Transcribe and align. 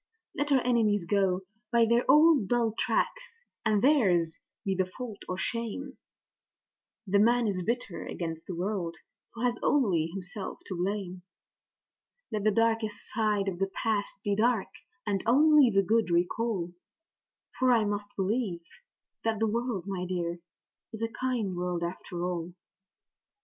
Let 0.33 0.51
our 0.51 0.61
enemies 0.61 1.05
go 1.05 1.41
by 1.71 1.85
their 1.85 2.09
old 2.09 2.47
dull 2.47 2.73
tracks, 2.75 3.45
and 3.63 3.83
theirs 3.83 4.39
be 4.65 4.73
the 4.73 4.87
fault 4.87 5.19
or 5.29 5.37
shame 5.37 5.99
(The 7.05 7.19
man 7.19 7.47
is 7.47 7.61
bitter 7.61 8.07
against 8.07 8.47
the 8.47 8.55
world 8.55 8.95
who 9.35 9.43
has 9.43 9.59
only 9.61 10.07
himself 10.07 10.57
to 10.65 10.75
blame); 10.75 11.21
Let 12.31 12.45
the 12.45 12.49
darkest 12.51 13.13
side 13.13 13.47
of 13.47 13.59
the 13.59 13.67
past 13.75 14.15
be 14.23 14.35
dark, 14.35 14.69
and 15.05 15.21
only 15.27 15.69
the 15.69 15.83
good 15.83 16.09
recall; 16.09 16.73
For 17.59 17.71
I 17.71 17.85
must 17.85 18.07
believe 18.15 18.63
that 19.23 19.37
the 19.37 19.45
world, 19.45 19.83
my 19.85 20.07
dear, 20.07 20.39
is 20.91 21.03
a 21.03 21.09
kind 21.09 21.55
world 21.55 21.83
after 21.83 22.25
all. 22.25 22.55